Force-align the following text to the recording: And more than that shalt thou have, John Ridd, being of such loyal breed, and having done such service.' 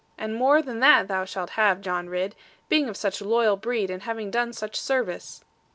And 0.17 0.33
more 0.33 0.63
than 0.63 0.79
that 0.79 1.07
shalt 1.29 1.49
thou 1.51 1.55
have, 1.61 1.79
John 1.81 2.09
Ridd, 2.09 2.35
being 2.69 2.89
of 2.89 2.97
such 2.97 3.21
loyal 3.21 3.55
breed, 3.55 3.91
and 3.91 4.01
having 4.01 4.31
done 4.31 4.51
such 4.51 4.75
service.' 4.81 5.43